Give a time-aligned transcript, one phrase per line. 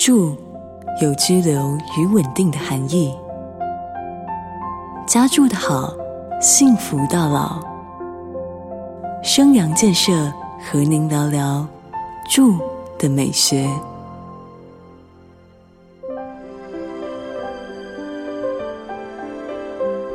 [0.00, 0.34] 住
[1.02, 3.14] 有居留与稳定的含义。
[5.06, 5.92] 家住的好，
[6.40, 7.62] 幸福到老。
[9.22, 10.32] 生阳建设
[10.64, 11.66] 和您聊聊
[12.30, 12.58] 住
[12.98, 13.68] 的美学。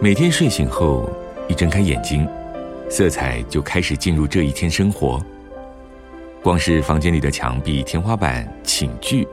[0.00, 1.06] 每天睡醒后，
[1.48, 2.26] 一睁开眼睛，
[2.88, 5.22] 色彩就开始进入这一天生活。
[6.42, 9.28] 光是房间里的墙壁、天花板、寝具，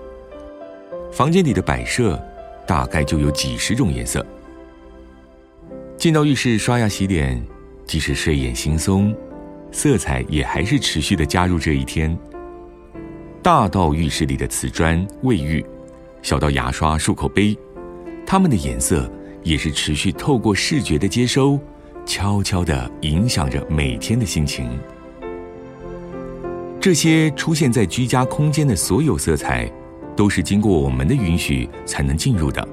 [1.14, 2.20] 房间里的摆设，
[2.66, 4.26] 大概就有几十种颜色。
[5.96, 7.40] 进到浴室刷牙洗脸，
[7.86, 9.16] 即使睡眼惺忪，
[9.72, 12.18] 色彩也还是持续的加入这一天。
[13.44, 15.64] 大到浴室里的瓷砖、卫浴，
[16.24, 17.56] 小到牙刷、漱口杯，
[18.26, 19.10] 它们的颜色。
[19.44, 21.60] 也是持续透过视觉的接收，
[22.06, 24.80] 悄悄地影响着每天的心情。
[26.80, 29.70] 这些出现在居家空间的所有色彩，
[30.16, 32.68] 都是经过我们的允许才能进入的。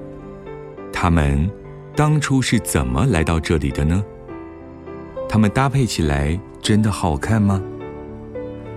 [0.91, 1.49] 它们
[1.95, 4.03] 当初是怎么来到这里的呢？
[5.27, 7.61] 它们搭配起来真的好看吗？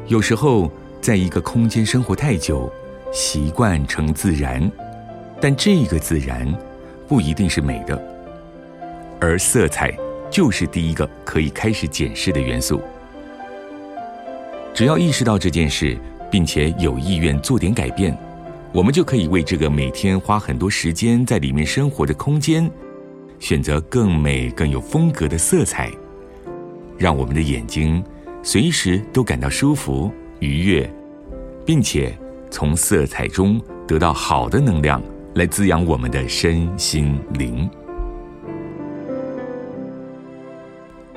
[0.07, 0.71] 有时候，
[1.01, 2.71] 在一个空间生活太久，
[3.13, 4.71] 习惯成自然，
[5.41, 6.47] 但这个自然。
[7.07, 8.03] 不一定是美的，
[9.21, 9.95] 而色彩
[10.31, 12.81] 就是第一个可以开始检视的元素。
[14.73, 15.99] 只要意识到这件事，
[16.31, 18.17] 并且有意愿做点改变，
[18.75, 22.69] 我们就可以为这个每天花很多时间在里面生活的空间，
[23.39, 25.89] 选择更美、更有风格的色彩，
[26.99, 28.03] 让我们的眼睛
[28.43, 30.93] 随时都感到舒服、愉悦，
[31.65, 32.19] 并且
[32.51, 35.01] 从色彩中得到好的能量。
[35.35, 37.69] 来滋养我们的身心灵。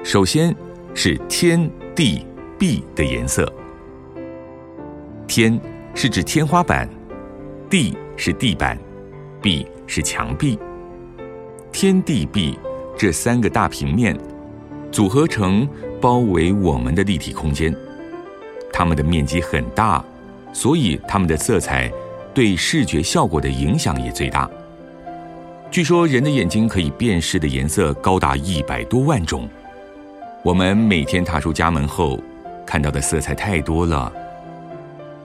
[0.04, 0.56] 首先
[0.96, 2.26] 是天地
[2.58, 3.52] 壁的颜色。
[5.28, 5.60] 天
[5.94, 6.90] 是指天花板，
[7.70, 8.78] 地是地板，
[9.42, 10.58] 壁是墙壁。
[11.72, 12.58] 天地壁
[12.98, 14.18] 这三个大平面
[14.90, 15.68] 组合成
[16.00, 17.76] 包围我们的立体空间，
[18.72, 20.04] 它们的面积很大，
[20.54, 21.92] 所以它们的色彩。
[22.34, 24.48] 对视觉效果的影响也最大。
[25.72, 29.50] 据说人的眼睛可以辨识的颜色高达一百多万种。
[30.44, 32.20] 我们每天踏出家门后，
[32.64, 34.14] 看到的色彩太多了。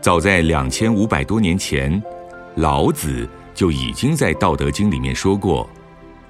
[0.00, 2.02] 早在两千五百多年前，
[2.56, 5.68] 老子就已经在《道德经》里面说过：“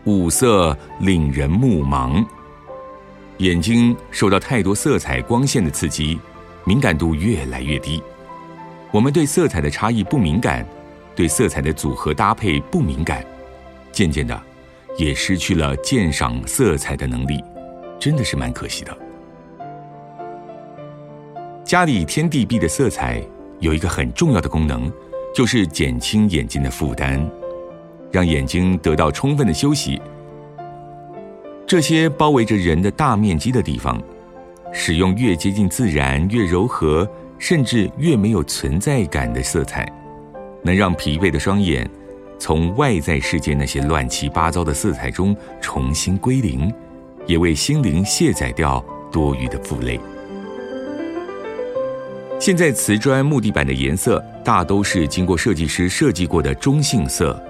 [0.04, 2.24] 五色令人目盲。”
[3.38, 6.18] 眼睛受到太多色彩光线的刺激，
[6.64, 8.00] 敏感度越来越低。
[8.92, 10.64] 我们对色彩的差异不敏感，
[11.16, 13.24] 对色彩的组合搭配不敏感，
[13.90, 14.40] 渐渐的，
[14.96, 17.42] 也失去了鉴赏色彩的能力，
[17.98, 18.96] 真的是蛮可惜的。
[21.64, 23.20] 家里天地壁的色彩
[23.58, 24.92] 有一个很重要的功能，
[25.34, 27.24] 就是减轻眼睛的负担，
[28.10, 30.00] 让眼睛得到充分的休息。
[31.66, 34.02] 这些包围着人的大面积的地方，
[34.72, 37.08] 使用越接近自然越柔和。
[37.38, 39.84] 甚至越没有存在感的色彩，
[40.62, 41.90] 能让疲惫的双眼
[42.38, 46.72] 从外在世界那些乱七八糟的色彩中重新归零，
[47.26, 49.98] 也为心灵卸载掉多余的负累。
[52.42, 57.40] 现在瓷砖木地板的颜色大都是经过设计师设计过的中性色，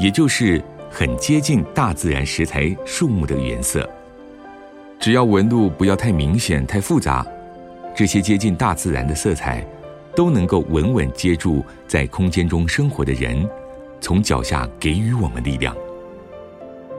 [0.00, 3.88] 也就是很接近大自然食材树木的颜色，
[4.98, 7.24] 只要纹路不要太明显、太复杂。
[7.94, 9.64] 这些接近大自然的色彩，
[10.16, 13.48] 都能够稳稳接住在空间中生活的人，
[14.00, 15.72] 从脚下给予我们力量。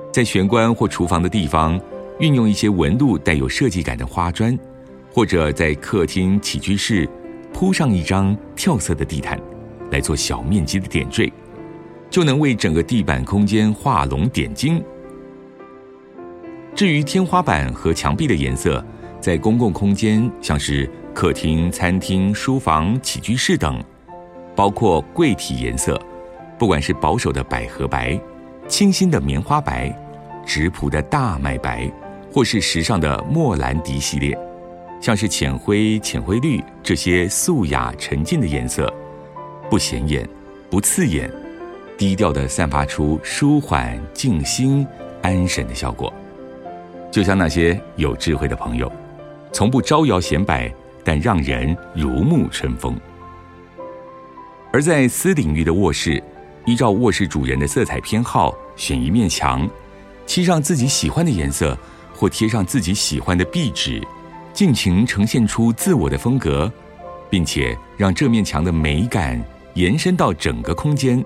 [0.09, 1.77] 在玄关或厨房的地方，
[2.17, 4.57] 运用一些纹路带有设计感的花砖，
[5.11, 7.05] 或者在客厅起居室
[7.57, 9.39] 铺上一张跳色的地毯，
[9.89, 11.31] 来做小面积的点缀，
[12.09, 14.83] 就能为整个地板空间画龙点睛。
[16.75, 18.85] 至于天花板和墙壁的颜色，
[19.21, 23.81] 在公共空间，像是客厅、餐厅、书房、起居室等，
[24.53, 25.97] 包括柜体颜色，
[26.59, 28.19] 不管是保守的百合白、
[28.67, 29.97] 清新的棉花白、
[30.45, 31.89] 直朴的大麦白，
[32.33, 34.37] 或是时尚的莫兰迪系列，
[35.05, 38.91] 像是浅灰、浅灰绿这些素雅沉静的颜色，
[39.69, 40.27] 不显眼，
[40.67, 41.31] 不刺眼，
[41.95, 44.83] 低调的散发出舒缓、静心、
[45.21, 46.11] 安神的效果，
[47.11, 48.91] 就像那些有智慧的朋友。
[49.53, 50.73] 从不招摇显摆，
[51.03, 52.99] 但让人如沐春风。
[54.73, 56.19] 而在私领域的卧室，
[56.65, 59.69] 依照卧室主人的色彩偏好，选一面墙，
[60.25, 61.77] 漆上自己喜欢的颜色，
[62.11, 64.01] 或贴上自己喜欢的壁纸，
[64.55, 66.71] 尽情呈现出自我的风格，
[67.29, 69.37] 并且让这面墙的美感
[69.73, 71.21] 延伸到整个空间，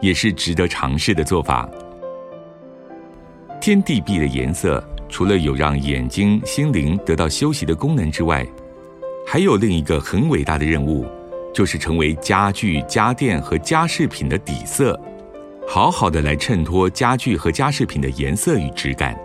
[0.00, 1.68] 也是值得尝试的做法。
[3.60, 8.46] 天地壁的颜色，除了有让眼睛、心灵得到休息的功能之外，
[9.26, 11.04] 还有另一个很伟大的任务，
[11.52, 14.98] 就是成为家具、家电和家饰品的底色，
[15.66, 19.18] 好好的来衬托家具和家饰品的颜色与质感。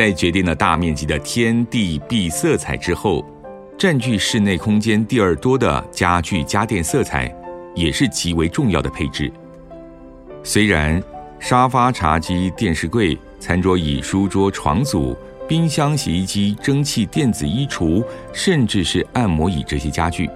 [0.00, 3.22] 在决定了大面积的天地壁色彩之后，
[3.76, 7.30] 占据室内空间第二多的家具、家电色彩，
[7.74, 9.30] 也是极为重要的配置。
[10.42, 11.02] 虽然。
[11.38, 15.14] 沙发、茶几、电视柜、餐桌椅、书桌、床组、
[15.46, 20.28] 冰箱、洗衣机、蒸汽、电子衣橱，甚至是按摩椅这些家具，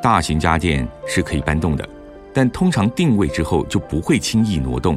[0.00, 1.88] 大型家电是可以搬动的，
[2.32, 4.96] 但通常定位之后就不会轻易挪动。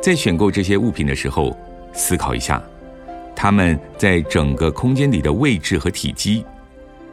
[0.00, 1.56] 在选购这些物品的时候，
[1.92, 2.60] 思考一下，
[3.36, 6.44] 它们在整个空间里的位置和体积，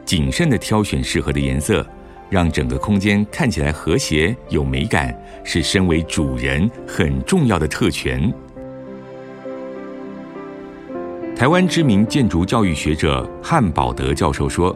[0.04, 1.86] 谨慎的挑选适合的颜色。
[2.30, 5.14] 让整个空间看起来和谐有美感，
[5.44, 8.32] 是身为主人很重要的特权。
[11.36, 14.74] 台湾知名建筑教育学者汉堡德教授说：“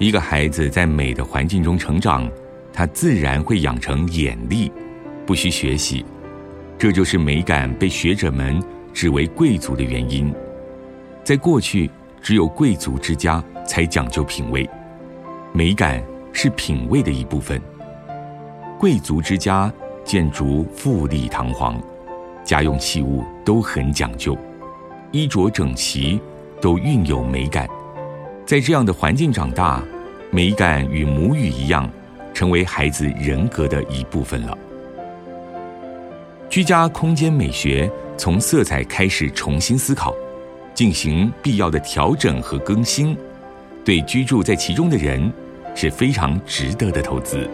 [0.00, 2.28] 一个孩子在美的环境中成长，
[2.72, 4.72] 他自然会养成眼力，
[5.24, 6.04] 不需学习。
[6.76, 8.60] 这就是美感被学者们
[8.92, 10.34] 指为贵族的原因。
[11.26, 11.90] 在过去，
[12.22, 14.64] 只有贵族之家才讲究品味，
[15.52, 16.00] 美感。”
[16.38, 17.58] 是品味的一部分。
[18.78, 19.72] 贵族之家
[20.04, 21.80] 建筑富丽堂皇，
[22.44, 24.36] 家用器物都很讲究，
[25.12, 26.20] 衣着整齐，
[26.60, 27.66] 都蕴有美感。
[28.44, 29.82] 在这样的环境长大，
[30.30, 31.90] 美感与母语一样，
[32.34, 34.58] 成为孩子人格的一部分了。
[36.50, 40.14] 居家空间美学从色彩开始重新思考，
[40.76, 43.16] 进行必要的调整和更新，
[43.84, 45.32] 对居住在其中的人。
[45.78, 47.46] 是非常值得的投资。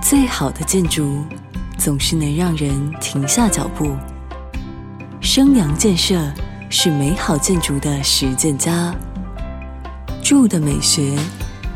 [0.00, 1.24] 最好的建筑
[1.76, 3.96] 总是能让人停下脚步。
[5.20, 6.32] 生阳建设
[6.70, 8.94] 是美好建筑的实践家。
[10.22, 11.18] 住的美学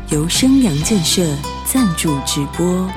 [0.07, 1.21] 由生阳建设
[1.65, 2.89] 赞助直播。